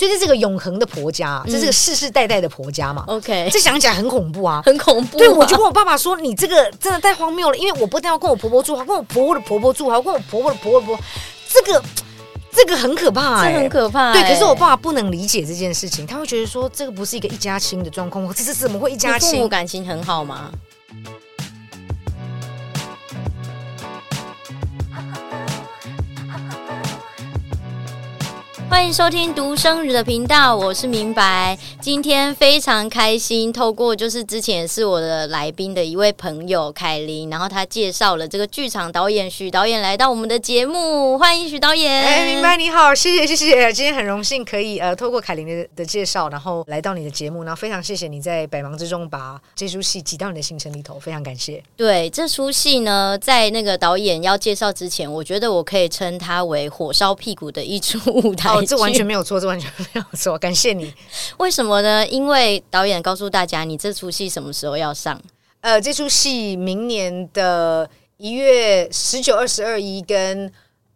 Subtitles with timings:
[0.00, 3.04] 所以这是个永恒的婆家，这是个世世代代的婆家嘛。
[3.06, 5.18] OK，这想起来很恐怖啊，很恐怖。
[5.18, 11.04] 对，我就跟我爸爸说，你这个真的太荒谬了，因为我不但要跟我婆婆住，还跟我婆婆的婆婆住，还要跟我婆婆的婆婆婆，
[11.52, 11.82] 这个
[12.50, 14.14] 这个很可怕，这很可怕。
[14.14, 19.32] 对，可是我爸爸不能理解这件事情，他会觉得说这个不是一个一家亲的状况，这是怎么会一家亲？
[19.32, 20.50] 父母感情很好吗？
[28.70, 31.58] 欢迎收听独生女的频道，我是明白。
[31.80, 41.92] 今天非常开心，透过就是之前也是我的来宾的一位朋友凯琳，然后他介绍了这个剧场导演许导演来到我们的节目，欢迎许导演。
[41.92, 51.60] 哎，明白你好，谢谢谢谢，今天很荣幸可以呃透过凯琳的的介绍，然后来到你的节目，然后非常谢谢你在百忙之中把这出戏挤到你的行程里头，非常感谢。
[51.76, 58.59] 对，这出戏呢，在那个导演要介绍之前，我觉得我可以称它为火烧屁股的一出舞台。
[58.64, 60.38] 这完全 没有错，这完全没有错。
[60.38, 60.92] 感谢你。
[61.38, 62.06] 为什么呢？
[62.06, 65.20] 因为导演告诉大家，你这出戏什么时候要上？
[65.60, 70.52] 呃，这出戏明年的一月十九、二十二、一跟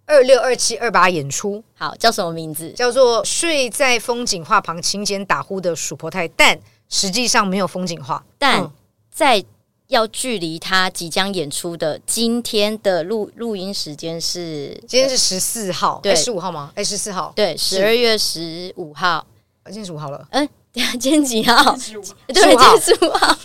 [0.07, 1.63] 二六、二七、二八演出。
[1.75, 2.71] 好，叫什么名字？
[2.71, 8.71] 叫做《睡在风景画旁，勤俭打呼的鼠婆太》，但实际上没有风景画，但
[9.11, 9.45] 在。
[9.87, 16.73] 嗯要距离他即将演出的今天的录录音时间是今天是十四号，对，十五号吗？
[16.75, 19.25] 哎，十四号，对，十二月十五号，
[19.67, 20.27] 今天十五号了。
[20.31, 21.77] 嗯， 今天几号？
[21.77, 23.39] 十五号，对，今天十五号。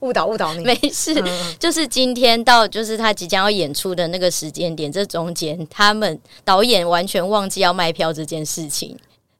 [0.00, 1.14] 误导误导你，没事，
[1.58, 8.96] 就是今天到就是他即将要演出的那个时间点，这中间他们导演完全忘记要卖票这件事情。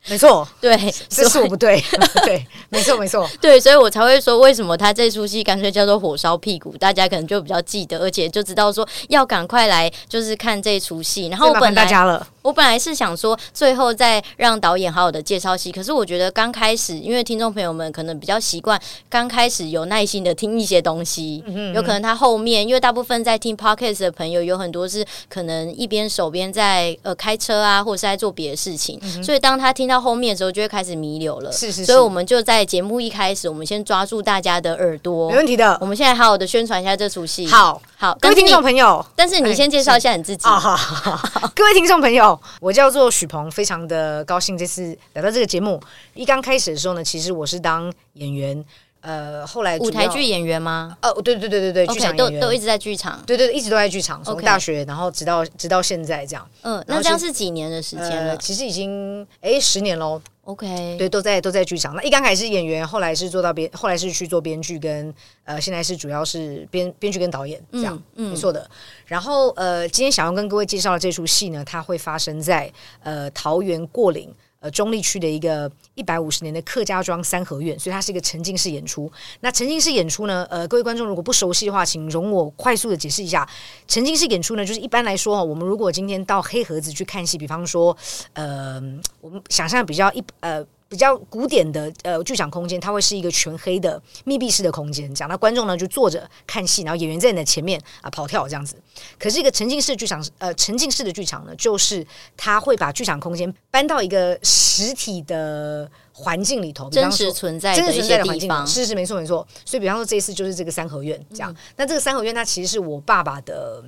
[0.08, 0.76] 没错，对，
[1.08, 1.82] 这是我不对，
[2.24, 11.27] 对，没错，没错， 对，所以我才会说，为什么他这出戏干脆叫做火烧屁股，大家可能就比较记得，而且就知道说要赶快来，就是看这出戏。
[11.27, 29.95] 然后我本来大家了，我本来是想说最后再让导演好好的介绍戏，可是我觉得刚开始，因为听众朋友们可能比较习惯刚开始有耐心的听一些东西，嗯嗯有可能他后面，因为大部分在听 podcast 的朋友有很多是可能一边手边在呃开车啊，或者是在做别的事情，嗯、所以当他听到。
[29.96, 35.77] 到后面的时候就会开始弥留了，是是是，所以我们就在节目一开始，我们先抓住大家的耳朵，没问题的。
[35.80, 40.46] 我们现在好好的宣传一下这出戏，好好，各位听众朋友，但是你先介绍一下你自己。
[40.46, 45.80] 好好好， 各位听众朋友，我叫做许鹏，非常的高兴这次来到这个节目。
[46.13, 48.63] 一刚开始的时候呢，其实我是当演员。
[49.06, 50.98] 呃，后来舞台剧演员吗？
[51.00, 56.44] 呃，对对对对对，剧场都都一直在剧场，对对，一直都在剧场，从大学然后直到直到现在这样。
[56.62, 58.36] 嗯，那这样是几年的时间了？
[58.39, 60.20] 其实已经哎十年喽。
[60.42, 61.96] OK，对，都在都在剧场。
[61.96, 65.12] 那一刚开始是演员，后来是做到编，后来是去做编剧跟
[65.45, 68.68] 呃，现在是主要是编编剧跟导演这样，嗯，没错的。
[69.06, 72.72] 然后呃，今天想要跟各位介绍的这出戏呢，它会发生在
[73.02, 74.33] 呃桃园过岭。
[74.70, 79.10] 中立区的一个一百五十年的客家庄三合院，所以它是一个沉浸式演出。
[79.40, 80.46] 那沉浸式演出呢？
[80.50, 83.48] 呃，各位观众如果不熟悉的话，请容我快速的解释一下。
[83.88, 87.96] 沉浸式演出呢，就是一般来说，我们如果今天到黑盒子去看戏，比方说，
[88.34, 88.82] 呃，
[89.20, 90.64] 我们想象比较一呃。
[90.89, 98.77] 比较古典的呃剧场空间，它会是一个全黑的密闭式的空间，这样，那观众呢就坐着看戏，然后演员在你的前面啊跑跳这样子。
[99.19, 108.67] 可是一个沉浸式剧场，呃，沉浸式的剧场呢，就是它会把剧场空间搬到一个实体的环境里头，真实存在的一些地方。
[108.67, 109.46] 是是没错没错。
[109.64, 113.83] 所以比方说这一次就是这个三合院这样，嗯、那这个三合院它其实是我爸爸的。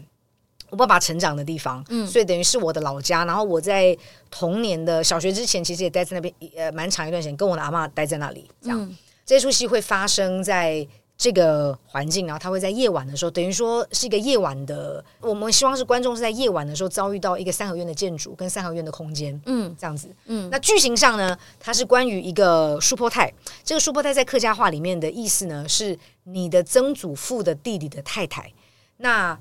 [0.71, 3.25] 我爸爸成长的地方，嗯，所以等于是我的老家。
[3.25, 3.97] 然后我在
[4.31, 8.51] 童年的小学之前，其实也待在那边，呃，蛮长一段时间，跟我的阿嬷待在那里。
[8.61, 10.87] 这样，嗯、这出戏会发生在
[11.17, 15.05] 这个环境，然后他会在夜晚的时候，等于说是一个夜晚的。
[15.21, 20.49] 我们希望是观众是在夜晚的时候遭遇到一个三合院的建筑跟三合院的空间，嗯，这样子，嗯。
[20.49, 23.33] 那剧情上呢，它是关于一个叔婆太。
[23.65, 28.53] 这个叔婆太在客家话里面的意思呢，是你的曾祖父的弟弟的太太。
[28.99, 29.37] 那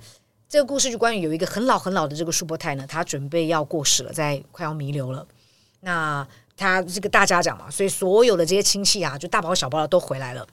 [0.50, 5.28] 这个故事就关于有一个很老很老的这个叔伯太呢，他准备要过世了，在快要弥留了。
[5.82, 6.26] 那
[6.56, 10.48] 他这个大家长嘛，所以所有的这些亲戚啊，就大包小包的都回来了，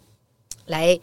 [0.67, 0.99] 来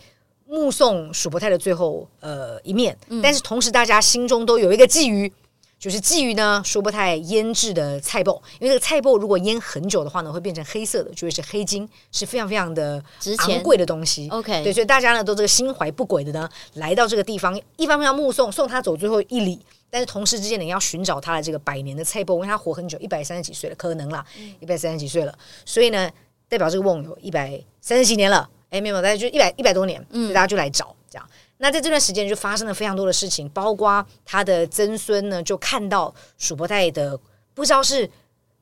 [0.45, 2.97] 目送叔伯泰的最后呃一面。
[3.07, 5.31] 嗯、但是同时，大家心中都有一个觊觎。
[5.81, 13.03] 就是基于呢，说不太腌制的菜脯，因为这个菜脯如果腌很久的话呢，会变成黑色的，就会是黑金，是非常非常的
[13.39, 14.29] 昂贵的东西。
[14.29, 24.23] OK，对，所以大家呢都这个心怀不轨的呢，来到这个地方，一方面要目送送他走最后一里，但是同时之间呢要寻找他的这个百年的菜脯，因为他活很久，一百三十几岁了，可能啦，
[24.59, 25.35] 一百三十几岁了，
[25.65, 26.07] 所以呢
[26.47, 31.27] 代表这个瓮有一百三十几年了，哎，没有，大家就一百一百多年，所以大家就来找这样。
[31.61, 37.15] 那在这段时间就发生了非常多的事情，包括他的曾孙呢，就看到鼠伯太的
[37.53, 38.09] 不知道是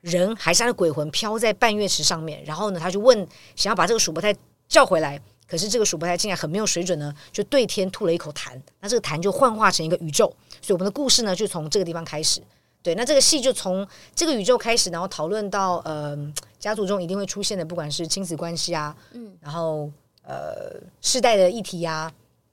[0.01, 3.25] 人还是他的鬼魂飘在半月池上面，然后呢，他就问
[3.55, 4.35] 想要把这个鼠伯太
[4.67, 5.17] 叫回来，
[5.47, 10.25] 可是这个鼠伯太竟然很没有水准呢，就对天吐了一口痰，那这个痰就幻化成一个宇宙，
[10.61, 12.41] 所以我们的故事呢就从这个地方开始。
[12.81, 16.17] 对，那这个戏就从这个宇宙开始，然后讨论到呃
[16.59, 19.89] 家族中一定会出现的，不管是亲子关系啊，嗯，然后
[20.23, 22.09] 呃世代的议题呀，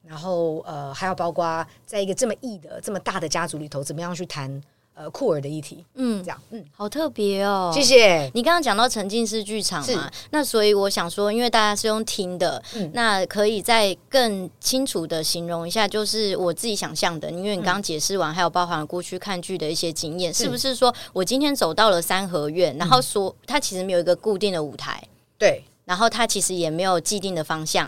[0.07, 4.61] 然后呃还要包括在一个这么异的这么大的家族里头，怎么样去谈。
[4.99, 8.23] 呃，酷儿的议题，嗯，这样，嗯，好特别哦，谢谢。
[8.33, 17.29] 你刚刚讲到沉浸式剧场嘛，那所以我想说，因为大家是用听的，嗯，那可以再更清楚的形容一下，就是我自己想象的。
[17.29, 24.99] 因为你刚刚解释完，还有包含了过去看剧的一些经验，是不是说我今天走到了三合院，然后说它其实没有一个固定的舞台，
[25.37, 27.87] 对，然后它其实也没有既定的方向，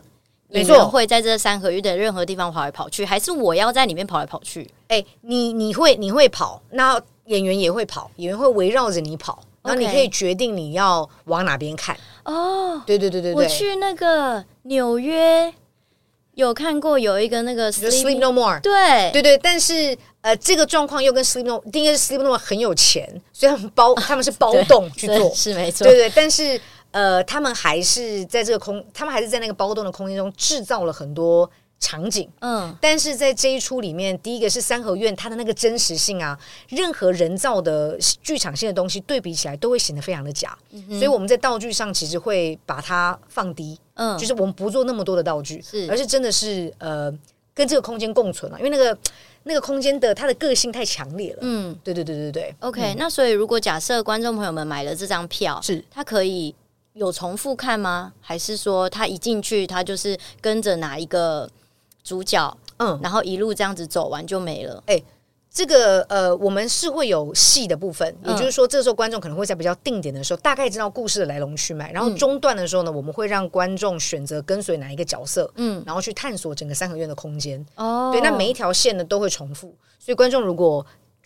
[0.51, 4.69] 没错，会在这三合院的任何地方跑来跑去，还是我要在里面跑来跑去？
[4.87, 11.95] 哎，你你会你会跑，那演员也会跑，演员会围绕着你跑，然后你可以决定你要往哪边看。
[12.25, 15.53] 哦，对对对对对，我去那个纽约
[16.33, 19.11] 有看过有一个那个 Sleep No More，对。
[19.11, 26.59] 对对，但是呃，这个状况又跟 Sleep No，第一个是 Sleep No More 很有钱，所以他们包 他们是包栋去做，是没错，对对，但是
[26.91, 31.49] 呃，他们还是在这个空，他们还是在那个包栋的空间中制造了很多。
[31.81, 36.37] 场景，嗯，但是在这一出里面，第一个是三合院，它的那个真实性啊，
[36.67, 40.57] 任何人造的剧场性的东西对比起来，都会显得非常的假。
[40.71, 47.09] 嗯、所以我们在道具上其实会把它放低，嗯，就是我们不做那么多的道具，是，而是真的是呃，
[47.53, 48.97] 跟这个空间共存了，因为那个
[49.43, 51.39] 那个空间的它的个性太强烈了。
[51.43, 52.55] 嗯，对对对对对。
[52.59, 56.53] OK，嗯、那所以如果假设观众朋友们买了这张票，是它可以
[56.93, 58.13] 有重复看吗？
[58.19, 61.49] 还是说他一进去他就是跟着哪一个？
[62.01, 64.81] 主角，嗯，然后一路这样子走完就没了。
[64.87, 64.99] 哎，
[65.51, 71.91] 这个呃，我们是会有戏的部分，也就是说，这时候观众可能会在比较定点的时候，大概知道故事的来龙去脉。
[71.91, 77.63] 然后中段的时候呢，我们会让观众选择跟随哪一个角色，嗯，然后去探索整个三合院的空间。
[77.75, 80.83] 哦，对，那每一条线呢都会重复，所以观众如果。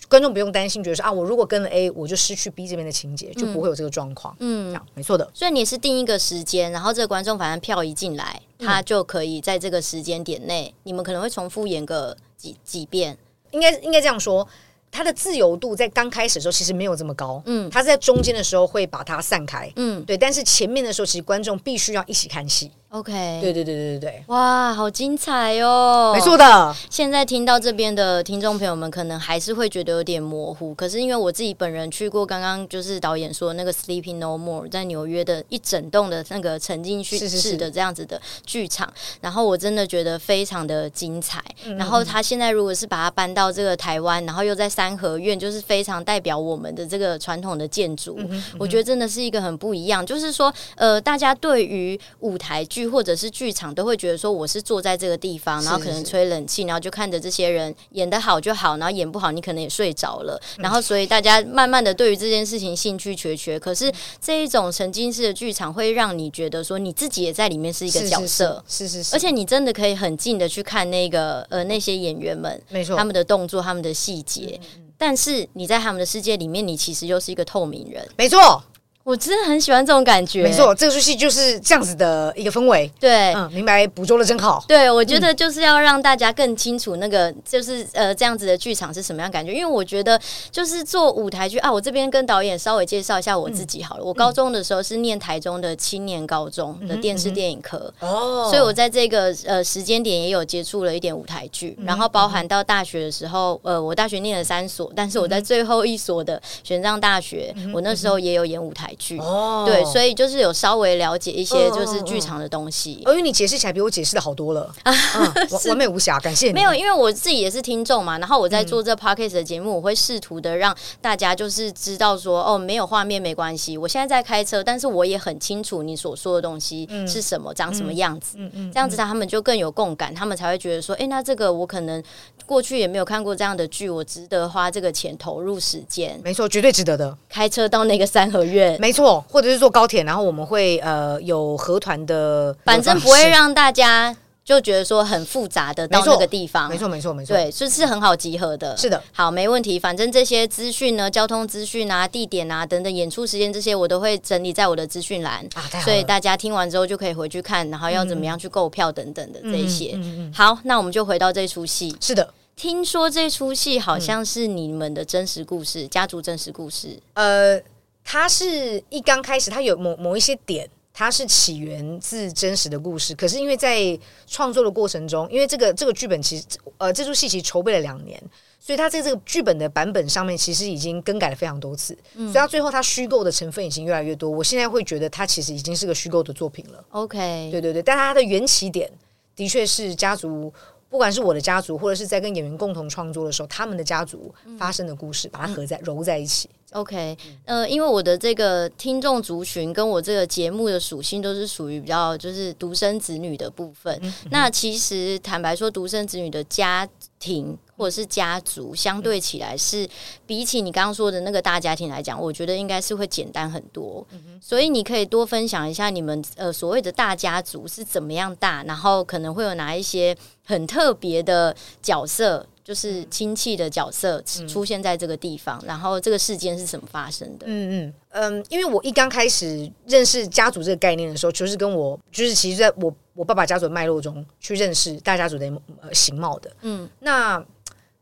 [0.10, 4.36] 观众不用担心，觉得说啊，我如果跟了 A，我就失去 B 这边的情节，就不会有这个状况。
[4.40, 5.30] 嗯，这样没错的。
[5.34, 13.18] 所以你是定一个时间，然后这个观众反正票一进来，他就可以在这个时间点内，你们可能会重复演个几几遍。
[13.52, 14.48] 应该应该这样说，
[14.92, 17.42] 他的自由度在刚开始的时候其实没有这么高。
[17.46, 19.72] 嗯，他在中间的时候会把它散开。
[19.76, 20.18] 嗯，对。
[20.18, 22.72] 但是前面的时候，其实观众必须要一起看戏。
[22.94, 26.12] OK，对对对对对哇，好精彩哦！
[26.14, 26.76] 没错的。
[26.92, 30.76] 现在听到这边的听众朋友们，可能还是会觉得有点模糊。
[30.76, 41.44] 可是因为我自己本人去过，刚刚就是导演说那个 Sleeping No More 在纽约的一整栋的那个沉浸式的这样子的剧场，是是是，然后我真的觉得非常的精彩。
[41.80, 50.06] 然后他现在如果是把它搬到这个台湾，然后又在三合院，就是非常代表我们的这个传统的建筑，嗯嗯，我觉得真的是一个很不一样。
[50.06, 52.83] 就是说，呃，大家对于舞台剧。
[52.88, 63.60] 或者是剧场都会觉得说，我是坐在这个地方，然后可能吹冷气，然后就看着这些人演得好就好，然后演不好你可能也睡着了，然后所以大家慢慢的对于这件事情兴趣缺缺。
[63.60, 63.92] 可是
[64.22, 74.60] 这一种沉浸式的剧场会让你觉得说，你自己也在里面是一个角色，是是是，而且你真的可以很近的去看那个呃那些演员们，没错，他们的动作、他们的细节，
[74.98, 78.64] 但是你在他们的世界里面，你其实就是一个透明人，没错。
[79.04, 82.90] 我真的很喜欢这种感觉，没错，这个出戏就是这样子的一个氛围。
[83.02, 84.64] 对，嗯，明白，捕捉的真好。
[84.66, 89.54] 对，我觉得就是要让大家更清楚那个，就是呃，这样子的剧场是什么样感觉。
[89.54, 90.18] 因为我觉得
[90.50, 94.04] 就是做舞台剧啊，我这边跟导演稍微介绍一下我自己好了。
[94.06, 108.93] 我高中的时候是念台中的青年高中的电视电影科，哦，所以我在这个呃时间点也有接触了一点舞台剧，然后包含到大学的时候，呃，我大学念了三所，但是我在最后一所的玄奘大学，我那时候也有演舞台。
[108.96, 113.02] 剧哦，对，所以就是有稍微了解一些就是剧场的东西。
[113.06, 114.94] 哦，因为你解释起来比我解释的好多了啊，
[115.68, 116.54] 完美无瑕，感谢你。
[116.54, 132.02] 没有，因为我自己也是听众嘛，然后我在做这 podcast 的节目，我会试图的让大家就是知道说，哦，没有画面没关系，我现在在开车，但是我也很清楚你所说的东西是什么，长什么样子，嗯嗯，这样子他们就更有共感，他们才会觉得说，哎，那这个我可能
[132.46, 136.20] 过去也没有看过这样的剧，我值得花这个钱投入时间。
[136.24, 137.16] 没错，绝对值得的。
[137.30, 138.80] 开车到那个三合院。
[138.84, 144.14] 没错，或者是坐高铁，然后我们会呃有合团的，反正不会让大家
[144.44, 146.68] 就觉得说很复杂的到那个地方。
[146.68, 148.76] 没错，没错，没错，对，就是很好集合的。
[148.76, 149.80] 是的，好，没问题。
[149.80, 155.64] 反正这些资讯呢，交通资讯啊、地点啊等等，演出时间这些，我都会整理在我的资讯栏啊。
[155.80, 159.98] 所以大家听完之后就可以回去看，然后要怎么样去购票等等的这一些。
[160.34, 161.96] 好，那我们就回到这出戏。
[162.02, 162.28] 是的。
[162.56, 167.00] 听说这出戏好像是你们的真实故事，嗯、家族真实故事。
[167.16, 167.60] 呃，
[168.04, 173.16] 它是一刚开始，它有某某一些点，它是起源自真实的故事。
[173.16, 176.46] 可是因为在创作的过程中，因为这个这个剧本其实
[176.78, 178.22] 呃这出戏其实筹备了两年，
[178.60, 181.98] 所以它在这个剧本的版本上面其实已经更改了非常多次。
[182.16, 184.30] 嗯，所以它最后它虚构的成分已经越来越多。
[184.30, 186.84] 我现在会觉得它其实已经是个虚构的作品了。
[186.92, 188.92] OK，对对对，但它的缘起点
[189.36, 190.54] 的确是家族。
[190.90, 196.48] 不管是我的家族，或者是在跟演员共同创作的时候，他们的家族发生的故事，把它合在揉在一起。
[196.74, 203.98] OK，呃，因为我的这个听众族群跟我这个节目的属性都是属于比较就是独生子女的部分。
[204.02, 206.88] 嗯、那其实坦白说，独生子女的家
[207.20, 209.88] 庭或者是家族，相对起来是
[210.26, 214.06] 比起你刚刚说的那个大家庭来讲，我觉得应该是会简单很多。
[214.12, 222.46] 嗯、所以你可以多分享一下你们呃所谓的大家族是怎么样大，然后可能会有哪一些很特别的角色。
[222.64, 227.46] 就是亲戚的角色出现在这个地方，嗯、然后这个事件是怎么发生的？
[227.48, 235.52] 嗯嗯嗯，因为我一刚开始认识家族这个概念的时候，就是跟我就是其实在我我爸爸家族的脉络中去认识大家族的
[235.82, 236.50] 呃形貌的。
[236.62, 237.44] 嗯，那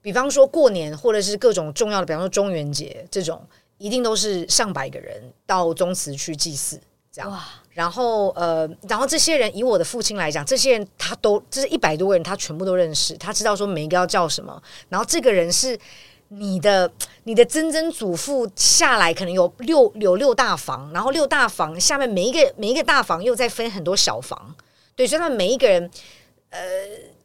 [0.01, 3.41] 比方说过年或者是各种重要的，比方说中元节这种，
[3.77, 6.79] 一定都是上百个人到宗祠去祭祀，
[7.11, 7.31] 这样。
[7.31, 14.61] 哇然后呃，然后这些人以我的父亲来讲，这些人他都这是一百多个人，他全部都认识，他知道说每一个要叫什么。
[14.89, 15.79] 然后这个人是
[16.27, 16.91] 你的
[17.23, 24.53] 你的曾曾祖父下来，可能有六有六大房，然后六大房下面每一个每一个大房又再分很多小房，
[24.93, 25.89] 对，所以他们每一个人
[26.49, 26.59] 呃，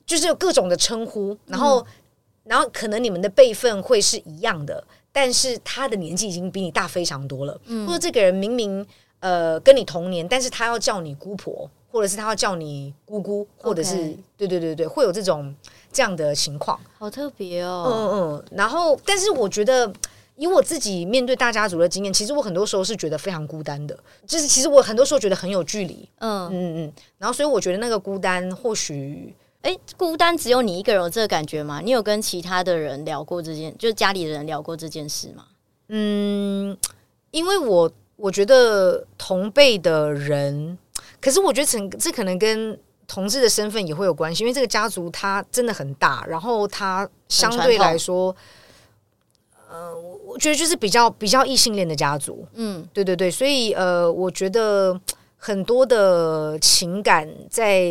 [0.06, 1.86] 就是有各种的称呼，然后、嗯、
[2.44, 8.86] 然后可能你们的辈分会是一样的，但是他的年纪已经比你大非常多了，嗯、或者这个人明明。
[9.20, 15.54] 呃，跟你同年，但是他要叫你姑婆，或者是他要叫你姑姑，或者是.对对对对，会有这种
[15.90, 17.86] 这样的情况，好特别哦。
[17.88, 19.90] 嗯嗯，然后，但是我觉得
[20.36, 26.06] 以我自己面对大家族的经验，其实我很多时候是觉得非常孤单的，就是其实我很多时候觉得很有距离。
[26.18, 31.80] 嗯嗯嗯，然后所以我觉得那个孤单，或许，哎，孤单只有你一个人有这个感觉吗？
[31.82, 35.46] 你有跟其他的人聊过这件，就是家里的人聊过这件事吗？
[35.88, 36.76] 嗯，
[37.30, 37.90] 因为我。
[38.16, 40.76] 我觉得同辈的人，
[41.20, 48.34] 可是我觉得这这可能跟同志的身份也会有关系，因为这个家族它真的很大，然后它相对来说，
[49.70, 49.94] 呃，
[50.24, 54.98] 我觉得就是比较比较异性恋的家族，嗯，对对对，所以呃，我觉得
[55.36, 57.84] 很多的情感在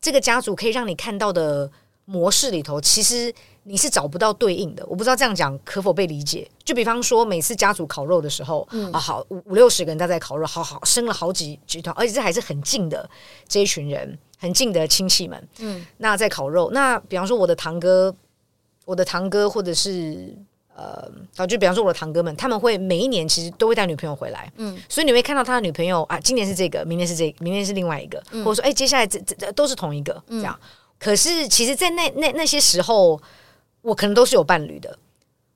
[0.00, 1.70] 这个家族可以让你看到的
[2.04, 3.34] 模式里头，其实。
[3.68, 6.48] 你是找不到对应的，我不知道这样讲可否被理解。
[6.64, 13.10] 就比方说，每次家族烤肉的时候，嗯、啊，好五五六十个人都在烤肉，好好生了好几集团，而且这还是很近的
[13.48, 15.48] 这一群人，很近的亲戚们。
[15.58, 18.14] 嗯，那在烤肉，那比方说我的堂哥，
[18.84, 20.32] 我的堂哥，或者是
[20.76, 24.52] 呃，啊，就比方说我的堂哥们，他们会每一年其实都会带女朋友回来。
[24.58, 30.56] 嗯，所以你会看到他的女朋友啊，今年是这个，明年是这个，明年是另外一个，嗯、或者说，哎、欸，接下来这这这都是同一个这样。
[30.62, 30.68] 嗯、
[31.00, 33.20] 可是，其实，在那那那些时候。
[33.86, 34.98] 我可能都是有伴侣的，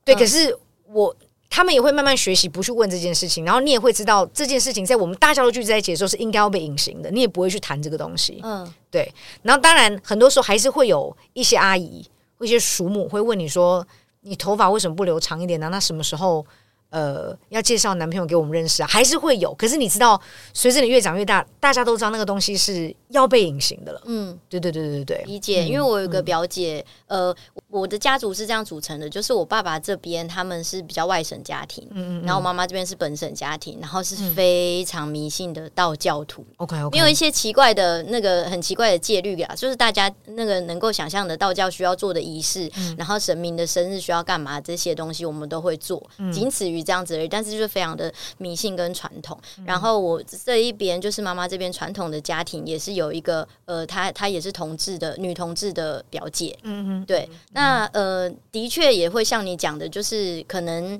[0.05, 0.57] 对，嗯、可是
[0.87, 1.13] 我
[1.49, 9.13] 他们也会慢慢学习不去问这件事情，然后你也会知道这件事情在我们大家都聚在一起的时候是应该要被隐形的，你也不会去谈这个东西，嗯，对。
[9.41, 12.09] 然后当然很多时候还是会有一些阿姨、
[12.39, 13.85] 一些叔母会问你说
[14.21, 15.67] ：“你头发为什么不留长一点呢？
[15.69, 16.45] 那什么时候？”
[16.91, 19.53] 呃，要介绍男朋友给我们认识啊，还是会有。
[19.53, 20.21] 可是你知道，
[20.53, 24.01] 随着你越长越大，大家都知道那个东西是要被隐形的了。
[24.03, 25.63] 嗯，对对对对对，理解。
[25.63, 27.35] 因为我有个表姐，嗯、呃，
[27.71, 36.45] 我的家族是这样组成的，就是我爸爸这边他们是比较外省家庭，嗯，嗯嗯，然后我妈妈这边是本省家庭，然后是非常迷信的道教徒。
[36.57, 46.81] OK 没有一些奇怪的那个很奇怪的戒律啊，就是大家那个能够想象的道教需要做的仪式，嗯、然后神明的生日需要干嘛这些东西，我们都会做，嗯、仅此于。
[46.81, 49.39] 这样子而已，但是就是非常的迷信跟传统。
[49.59, 56.57] 嗯、然后我这一边就是妈妈这边传统的家庭，也是有一个呃，她她也是同志的女同志的表姐。
[56.63, 60.99] 嗯嗯，对，嗯、那呃，的确也会像你讲的，就是可能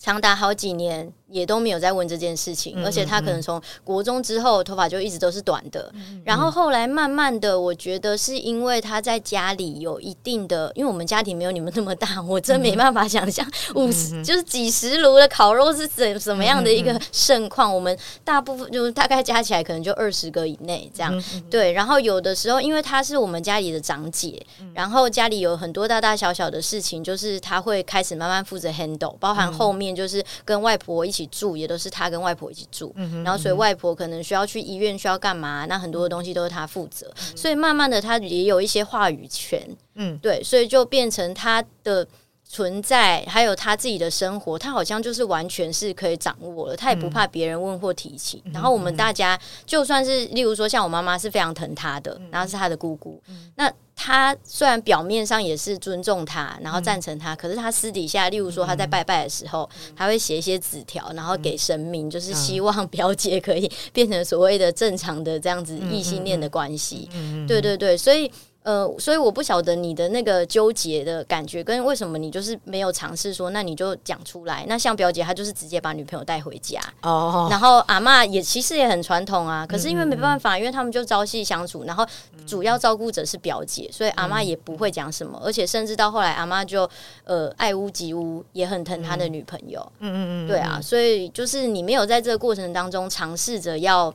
[0.00, 1.12] 长达好几年。
[1.30, 5.88] 也都没有在问这件事情，而且他可能从国中之后头发就一直都是短的，
[6.24, 17.72] 然后后来慢慢的，我觉得是因为他在家里有一定的，因为我们家庭没有你们那么大，我真没办法想象五十就是几十炉的烤肉是怎怎么样的一个盛况。
[17.72, 21.70] 我们大部分就是大概加起来可能就二十个以内这样，对。
[21.70, 31.26] 然后有的时候，因为他是我们家里的长姐，然后家里有很多大大小小的事情，就是他会开始慢慢负责 handle，包含后面就是跟外婆一起。
[31.30, 42.04] 住也都是他跟外婆一起住，嗯，然后所以外婆可能需要去医院，需要干嘛，那很多的东西都是他负责，嗯，所以慢慢的他也有一些话语权，嗯，对，所以就变成他的
[42.44, 48.42] 存在，还有他自己的生活，他好像就是完全是可以掌握了，他也不怕别人问或提起。
[48.46, 67.10] 嗯、然后我们大家就算是，例如说像我妈妈是非常疼他的，嗯、然后是他的姑姑，嗯、那他虽然表面上也是尊重他，然后赞成他，嗯、可是他私底下，例如说他在拜拜的时候，嗯、他会写一些纸条，然后给神明，嗯、就是希望表姐可以 变成所谓的正常的这样子异性恋的关系。
[67.12, 68.32] 嗯、对对对，所以。
[68.62, 74.66] 呃，所以我不晓得你的那个纠结的感觉，跟为什么你就是没有尝试说，那你就讲出来。
[74.68, 82.06] 那像表姐她就是直接把女朋友带回家，哦，然后阿嬷也其实也很传统啊，可是因为没办法，因为他们就朝夕相处，然后
[82.46, 86.88] 主要照顾者是表姐，所以阿嬷也不会讲什么，而且甚至到后来阿嬷就
[87.24, 94.14] 呃爱屋及乌，也很疼她的女朋友，嗯嗯嗯，对啊，所以就是你没有在这个过程当中尝试着要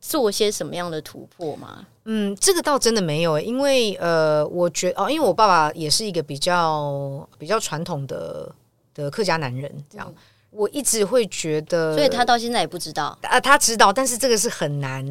[0.00, 1.84] 做些什么样的突破吗？
[2.08, 8.54] 嗯，这个倒真的没有，因为呃，我觉得哦，因为我爸爸也是一个比较比较传统的
[8.94, 10.14] 的客家男人，这样，嗯、
[10.50, 15.04] 我一直会觉得，所以他到现在也不知道啊，他知道，但是这个是很难。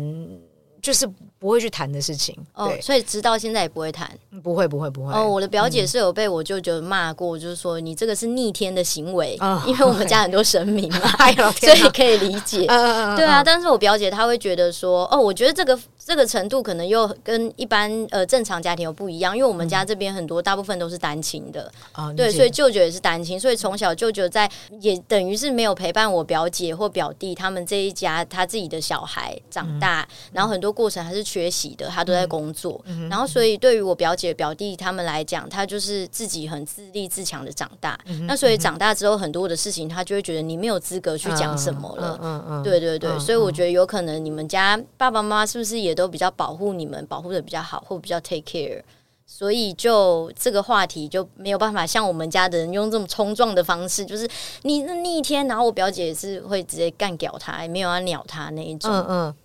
[0.86, 1.08] 就是
[1.40, 4.08] 不会去谈的事情哦，所以直到现在也不会谈，
[4.44, 5.12] 不会不会不会。
[5.12, 5.28] 哦。
[5.28, 11.00] 我的表姐是有被我舅舅骂过，就是说你这个是逆天的行为， 因为我们家很多神明嘛，
[11.60, 12.68] 所以可以理解。
[12.68, 21.72] 对啊，但是我表姐她会觉得说，哦，我觉得这个这个程度可能又跟一般呃正常家庭又不一样，因为我们家这边很多大部分都是单亲的，
[22.16, 24.48] 对，所以舅舅也是单亲，所以从小舅舅在
[24.82, 30.75] 也等于是没有陪伴我表姐或表弟他们这一家他自己的小孩长大，然后很多。
[30.76, 37.98] 过程还是缺席的，他都在工作，嗯、然后所以对于我表姐表弟他们来讲，他就是自己很自立自强的长大。
[38.06, 42.20] 嗯、那所以长大之后，很多的事情他就会觉得你没有资格去讲什么了。
[42.22, 48.82] 嗯嗯嗯、对对对，嗯、所以我觉得有可能你们家爸爸妈妈是不是也都比较保护你们，保护的比较好，或比较 take care，
[49.26, 54.28] 所以就这个话题就没有办法像我们家的人用这么冲撞的方式，就是
[54.64, 58.92] 你那一天，然后我表姐也是会直接干掉他，也没有要鸟他那一种。
[58.92, 59.36] 嗯嗯。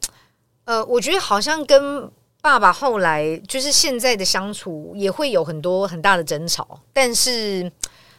[0.70, 2.08] 呃，我觉得好像跟
[2.40, 7.68] 爸爸后来就是现在的相处也会有很多很大的争吵，但是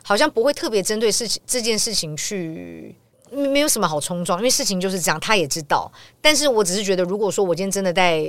[0.04, 2.94] 好像不会特别针对事情这件事情去，
[3.32, 5.90] 没有什么好冲撞，因为事情就是这样，他也知道。
[6.20, 8.22] 但是我只是觉得，如果说我今天真的带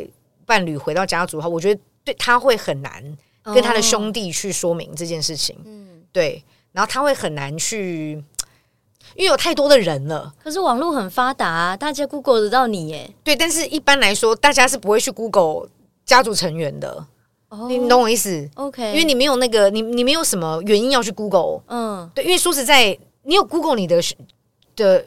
[0.47, 5.59] 伴侣回到家族的话，我觉得对他会很难跟他的兄弟去说明这件事情。
[5.65, 8.23] 嗯，对，然后他会很难去。
[9.15, 13.11] 因为有太多的人了，可是网络很发达啊，大家 Google 得到你耶。
[13.23, 15.69] 对，但是一般来说，大家是不会去 Google
[16.05, 17.07] 家族成员的。
[17.49, 21.61] Oh, 你懂我意思？OK，因为你没有那个，你你没有什么原因要去 Google。
[21.67, 24.01] 嗯，对，因为说实在，你有 Google 你的
[24.75, 25.05] 的，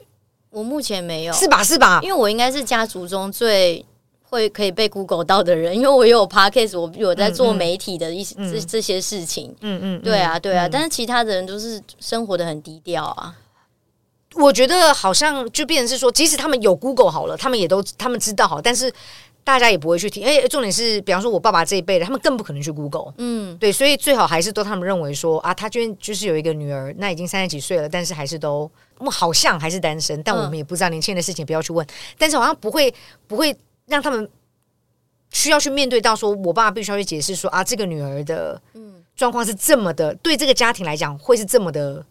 [0.52, 1.64] 我目前没有，是吧？
[1.64, 2.00] 是吧？
[2.04, 3.84] 因为我应该是家族中最
[4.30, 9.56] 会可以被 Google 到的人，因为我有 Podcast，我有在做媒体的一些、嗯嗯、这这些事情。
[9.62, 13.34] 嗯嗯，对啊，对啊，嗯、但是其他的人都是生活的很低调啊。
[14.36, 18.92] 我觉得好像就变成是说，即使他们有 Google 好了，他们也都他们知道好，但是
[19.44, 20.26] 大家也不会去听。
[20.26, 23.14] 哎，重点是，比方说我爸爸这一辈的，他们更不可能去 Google。
[23.18, 28.70] 嗯，对，所以最好还是都他们认为说啊，他居然就是有一个女儿，那已经三十几岁了，但是还是都
[29.10, 31.86] 好像还是单身，但我们也不知道年轻人的事情，不要去问。
[32.18, 32.94] 但是好像不会
[33.28, 34.28] 不会让他们
[35.32, 38.62] 需要去面对到说，我爸爸必须要去解释说啊，这个女儿的
[39.16, 42.06] 状况是这么的，对这个家庭来讲会是这么的。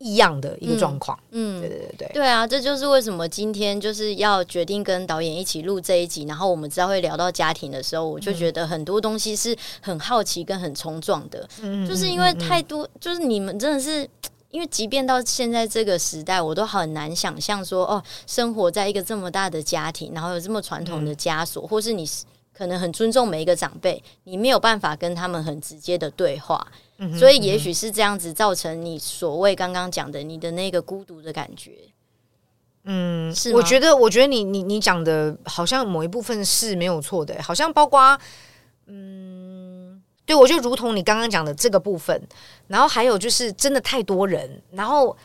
[0.00, 14.08] 一样的一个状况，嗯，对对对对，对啊，这就是为什么今天就是要决定跟导演一起录这一集，然后我们知道会聊到家庭的时候，我就觉得很多东西是很好奇跟很冲撞的，嗯，就是因为太多，就是你们真的是，
[14.50, 22.08] 因为即便到现在这个时代，我都很难想象说，哦，生活在一个这么大的家庭，然后有这么传统的枷锁，或是你
[22.54, 26.66] 可能很尊重每一个长辈，你没有办法跟他们很直接的对话。
[27.18, 31.72] 所以，也许是这样子造成你所谓刚刚讲的你的那个孤独的感觉。
[32.84, 33.54] 嗯，是？
[33.54, 38.18] 我觉得，我觉得你你你讲的好像某一部分是没有错的，好像包括，
[38.86, 42.20] 嗯，对，我就如同你刚刚讲的这个部分，
[42.68, 45.16] 然后还有就是真的太多人，然后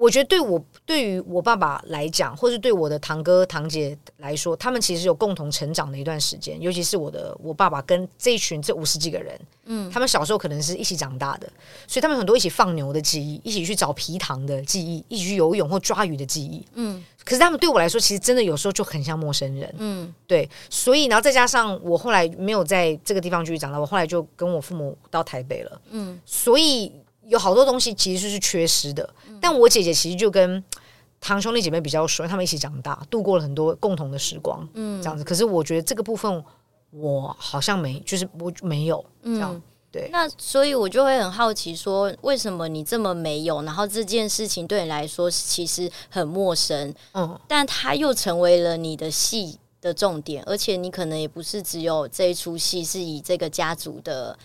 [0.00, 0.60] 我觉得对我。
[0.86, 6.60] 对于我爸爸来讲，或是对我的堂哥堂姐来说，他们其实有共同成长的一段时间。
[6.60, 11.48] 尤其是我的我爸爸跟这一群这五十几个人，嗯，他们小时候可能是一起长大的，
[11.86, 17.04] 所以他们很多一起放牛的记忆，一起去找皮糖的记忆，一起去游泳或抓鱼的记忆，嗯。
[17.24, 20.48] 可是他们对我来说，其实真的有时候就很像陌生人，嗯，对。
[20.68, 26.18] 所以，然后再加上我后来没有在这个地方继续长大，我后来就跟我父母到台北了，嗯。
[26.26, 26.92] 所以
[27.30, 29.08] 有好多东西其实是缺失的。
[29.40, 30.62] 但我姐姐其实就跟
[31.20, 35.22] 堂兄弟姐妹比较熟，他们一起长大，度过了很多共同的时光，嗯，这样子。
[35.22, 36.44] 可是我觉得这个部分
[36.90, 39.62] 我好像没，就是我没有这样，
[39.92, 54.38] 对，那所以我就会很好奇，说为什么你这么没有，然后这件事情对你来说其实很陌生，嗯，但它又成为了你的戏的重点，而且你可能也不是只有这一出戏是以这个家族的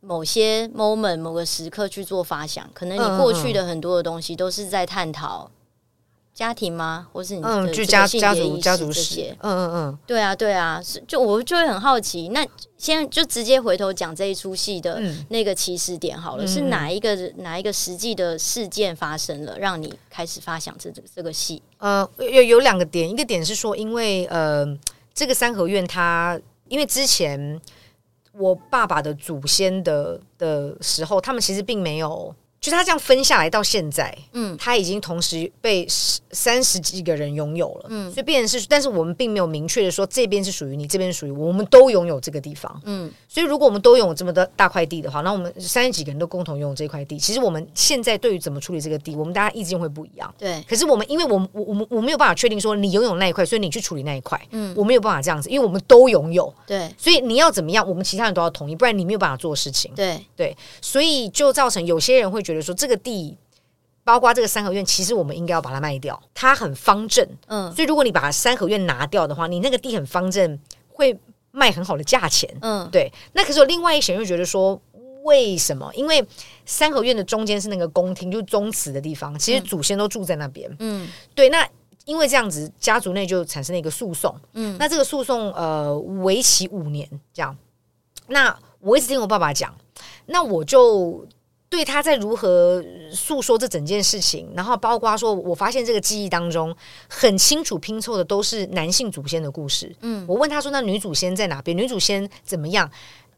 [0.00, 5.50] 某些 moment 某个时刻去做发想，可能你过去的很多的东西都是在探讨。
[6.32, 7.06] 家庭吗？
[7.12, 9.36] 或是你的就家家族家族史？
[9.40, 12.28] 嗯嗯嗯，对啊对啊，就我就会很好奇。
[12.28, 12.46] 那
[12.78, 21.60] 现在就直接回头讲这一出戏的那个起始点好了，嗯、是哪一个哪一个实际的事件发生了，让你开始发想这这个戏？
[21.76, 24.64] 呃，有有两个点，一个点是说，因为呃，
[25.12, 27.60] 这个三合院它因为之前
[28.32, 32.34] 我爸爸的祖先的的时候，他们其实并没有。
[32.60, 50.62] 就他这样分下来到现在，嗯，他已经同时被三十几个人拥有了，嗯，所以变成是，但是我们并没有明确的说这边是属于你，这边属于我，我们都拥有这个地方，嗯，所以如果我们都拥有这么多大块地的话，那我们三十几个人都共同拥有这块地，其实我们现在对于怎么处理这个地，我们大家意见会不一样，对。
[50.68, 60.20] 可是我们因为我们我我们我没有办法确定说你拥有那一块，所以你去处理那一块，嗯，我没有办法这样子，因为我们都拥有，对，所以你要怎么样，我们其他人都要同意，不然你没有办法做事情，对。
[60.36, 63.36] 对，所以就造成有些人会觉得说这个地。
[64.02, 66.20] 包括这个三合院，其实我们应该要把它卖掉。
[66.34, 70.58] 它很方正，嗯，所以如果你把三合院拿掉的话，你那个地很方正，
[70.88, 71.16] 会
[71.52, 73.12] 卖很好的价钱，嗯，对。
[73.34, 74.80] 那可是有另外一些人又觉得说，
[75.22, 75.88] 为什么？
[75.94, 76.26] 因为
[76.64, 81.50] 三合院的中间是那个宫廷，就是宗祠的地方，其实祖先都住在那边，嗯，对。
[81.50, 81.68] 那
[82.06, 87.56] 因为这样子，家族内就产生了一个诉讼，嗯，那这个诉讼呃为期五年，这样。
[88.28, 89.72] 那我一直听我爸爸讲，
[90.26, 91.24] 那我就。
[91.70, 96.76] 对，他在如何诉说这整件事情，然后包括说，我发现这个记忆当中
[97.08, 99.94] 很清楚拼凑的都是男性祖先的故事。
[100.00, 101.76] 嗯，我问他说：“那女祖先在哪边？
[101.76, 102.90] 女祖先怎么样？”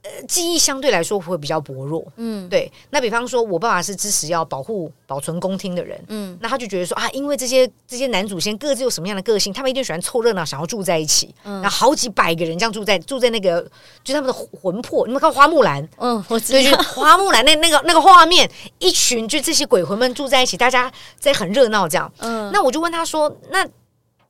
[0.03, 2.71] 呃，记忆相对来说会比较薄弱，嗯，对。
[2.91, 13.63] 那比方说，我爸爸是支持要保护、保存宫厅的人，嗯，那他就觉得说啊，因为这些这些男祖先各自有什么样的个性，他们一定喜欢凑热闹，想要住在一起，嗯，然后好几百个人这样住在住在那个，
[14.03, 15.07] 就他们的魂魄。
[15.07, 23.65] 你们看花木兰，嗯，我知道，就花木兰那那个那个画面，一群就这些鬼魂们住在一起，大家在很热闹这样，嗯，那我就问他说，那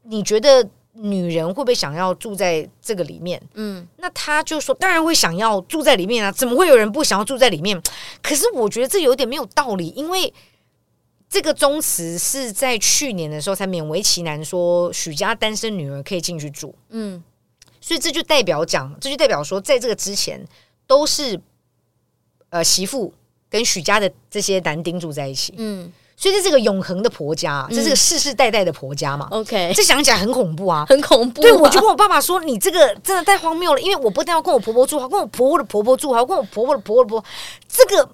[0.03, 0.69] 你觉得？
[0.95, 3.41] 女人会不会想要住在这个里面？
[3.55, 6.31] 嗯，那他就说，当然会想要住在里面啊！
[6.31, 7.81] 怎么会有人不想要住在里面？
[8.23, 10.33] 可是我觉得这有点没有道理，因为
[11.31, 17.25] 这个宗祠是在去年的时候才勉为其难说许家单身女儿可以进去住，嗯，
[17.81, 20.47] 所以这就代表讲，这就代表说，在这个之前
[20.87, 21.41] 都是
[22.51, 23.15] 呃媳妇
[23.49, 25.91] 跟许家的这些男丁住在一起，嗯。
[26.17, 31.43] 所以这是个永恒的婆家，这是个世世代代的婆家嘛？OK，这想起来很恐怖啊，很恐怖。
[31.43, 37.25] 对，我就跟我爸爸说：“你这个真的太荒谬了，因为我不但要跟我婆婆住，还跟我婆婆的婆婆住，还要跟我婆婆的婆婆的婆婆，
[37.69, 38.09] 这个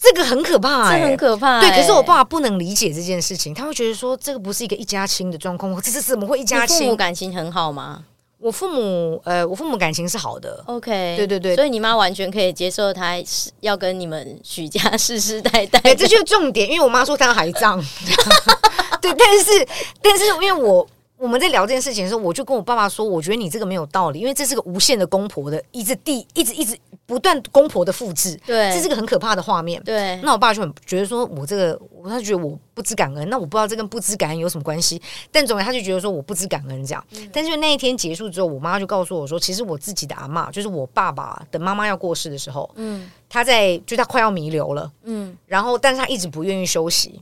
[0.00, 6.78] 这个很可怕，这很可怕。”对，可是我爸爸不能理解这件事情，他会觉得说这个不是一个一家亲的状况，这是怎么会一家亲？
[6.78, 8.04] 父母感情很好吗？
[8.38, 10.62] 我父母，呃，我父母感情是好的。
[10.66, 15.80] OK，对对对，所以你妈完全可以接受他是要跟你们许家世世代代。
[15.80, 17.82] 对，这就是重点，因为我妈说她要海葬。
[19.00, 19.68] 对，但是
[20.02, 29.82] 但是因为我我们在聊这件事情的时候，我就跟我爸爸说，我觉得你这个没有道理，因为这是个无限的公婆的一直地一直一直不断公婆的复制，对，这是个很可怕的画面。
[29.82, 32.58] 对，那我爸就很觉得说我这个，他觉得我。
[32.76, 35.00] 不知感恩，那我不知道这跟不知感恩有什么关系。
[35.32, 37.02] 但总之，他就觉得说我不知感恩这样。
[37.12, 47.18] 嗯、但是那一天结束之后，我妈就告诉我说，其实我自己的阿嬷，就是我爸爸的妈妈要过世的时候，嗯，他在就他快要弥留了，嗯，然后但是他一直不愿意休息，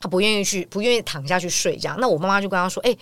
[0.00, 1.96] 他不愿意去，不愿意躺下去睡这样。
[2.00, 2.98] 那我妈妈就跟他说：“哎、欸，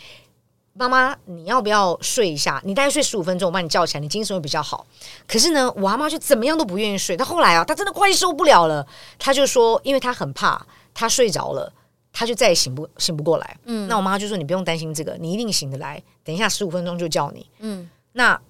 [0.75, 2.61] 妈妈，你要不要睡一下？
[2.65, 4.85] 你大概睡十五分钟，我把你叫起来，你精神会比较好。”
[5.27, 7.17] 可是呢，我阿妈就怎么样都不愿意睡。
[7.17, 8.87] 她后来啊，她真的快受不了了，
[9.19, 10.67] 她就说，因为她很怕。
[10.93, 11.73] 她睡着了，
[12.13, 13.57] 她就再也醒不醒不过来。
[13.67, 16.03] 嗯，那我妈就说：“你不用担心这个，你一定醒得来。
[16.25, 18.41] 等一下十五分钟就叫你。”嗯，那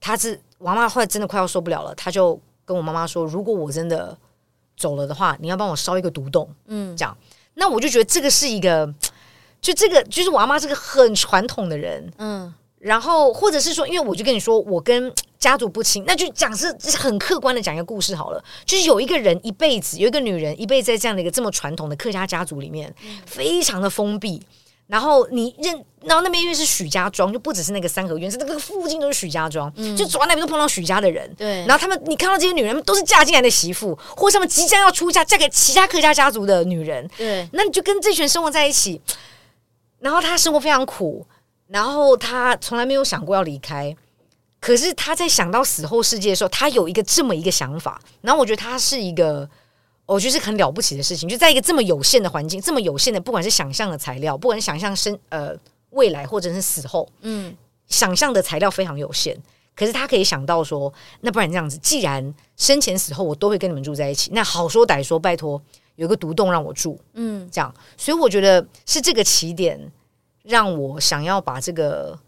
[0.00, 4.16] 她是我妈妈后来真的快要受不了了，她就跟我妈妈说：“如果我真的
[4.76, 7.16] 走了的话，你要帮我烧一个独栋。”嗯，这样。
[7.56, 8.90] 那我就觉得这个是一个，
[9.60, 12.10] 就这个就是我阿妈是个很传统的人。
[12.18, 15.12] 嗯，然后或者是说，因为我就跟你说，我跟。
[15.38, 18.42] 家族不亲，那就讲是是很客观的讲一个故事好了。
[18.64, 24.42] 就是有一个人一辈子，有一个女人一辈子在这样的一个这么传统的客家家族里面，嗯、非常的封闭。
[24.86, 31.28] 然后你认，然后那边因为是许家庄，就不只是那个三合院，是那个附近都是许家庄，嗯、就走到那边都碰到许家的人。
[31.36, 37.08] 对，然后他们，你看到这些女人都是嫁进来的媳妇，或者他们即将要出嫁，嫁给其他客家家族的女人。
[37.16, 39.00] 对，那你就跟这群生活在一起，
[39.98, 41.26] 然后他生活非常苦，
[41.66, 43.96] 然后他从来没有想过要离开。
[44.60, 49.48] 可是他在想到死后世界的时候，他有一个这么一个想法，然后我觉得他是一个，
[50.06, 55.52] 我觉得是很了不起的事情，就在一个这么有限的环境，这么有限的，不管是想象的材料，不管是想象生呃
[55.90, 57.54] 未来或者是死后，嗯，
[57.88, 59.36] 想象的材料非常有限，
[59.74, 65.60] 可是他可以想到说，那不然这样子，既然生前死后我都会跟你们住在一起，那好说歹说，拜托
[65.96, 69.80] 有个独栋让我住，嗯，这样，所以我觉得是这个起点
[70.44, 72.18] 让我想要把这个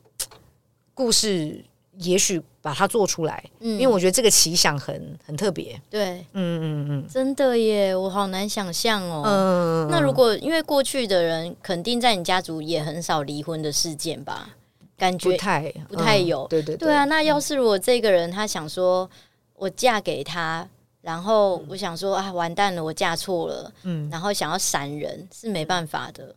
[0.95, 1.65] 故事。
[2.01, 9.23] 也许把它做出来，嗯，因为我觉得这个奇想很很特别，对，嗯嗯嗯，真的耶，我好难想象哦。
[9.25, 14.51] 嗯，那如果因为过去的人肯定在你家族也很少离婚的事件吧？
[14.99, 17.07] 感觉不太不太有，对对对啊。
[17.07, 19.09] 那要是如果这个人他想说
[19.55, 20.69] 我嫁给他，
[21.01, 26.35] 然后我想说啊完蛋了，我嫁错了，嗯，然后想要闪人是没办法的，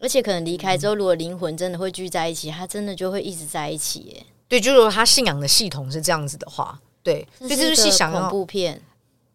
[0.00, 4.26] 而且可能离开之后，如果灵魂真的会聚在一起，他真的就会一直在一起耶。
[4.50, 8.82] 对，就是说他信仰的系统是这样子的话，对，所以这就是想恐怖片，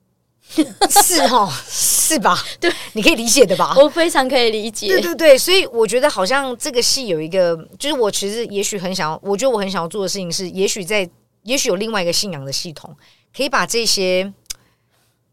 [0.91, 2.37] 是哦，是吧？
[2.59, 3.73] 对，你可以理解的吧？
[3.77, 4.89] 我非常可以理解。
[4.89, 11.09] 对对对，所以我觉得好像这个戏有一个，就是我其实也许很想要，我觉得我很想要做的事情是，也许在，
[11.43, 12.93] 也许有另外一个信仰的系统，
[13.33, 14.33] 可以把这些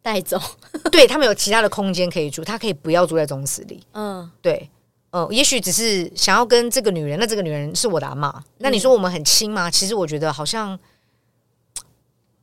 [0.00, 0.40] 带走，
[0.92, 4.70] 对他们有其他的空间可以住，他可以不要住在宗祠里，嗯，对。
[5.12, 8.35] 呃，也许只是想要跟这个女人，那这个女人是我的阿嬷。
[8.59, 9.70] 那你说我们很亲吗？
[9.70, 10.79] 其实我觉得好像，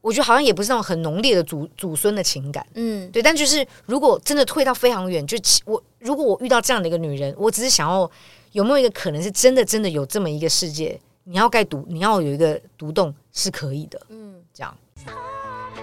[0.02, 2.64] 我觉得好像也不是那种很浓烈的祖祖孙的情感。
[2.76, 3.24] 嗯，对。
[3.24, 8.10] 但就是如果真的退到非常远，就我如果我遇到这样的一个女人，我只是想要
[8.52, 14.00] 有没有一个可能是真的真的有这么一个世界，你要盖独，你要有一个独栋是可以的。
[14.10, 14.78] 嗯，这样。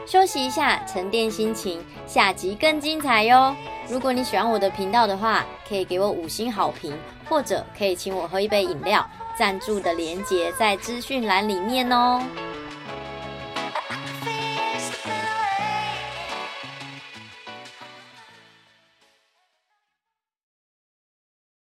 [0.06, 3.52] 休息一下，沉淀心情，下集更精彩哟！
[3.88, 6.96] 如果你喜欢我的频道的话，可以给我五星好评，
[7.28, 9.04] 或者可以请我喝一杯饮料，
[9.36, 12.22] 赞助的连接在资讯栏里面哦。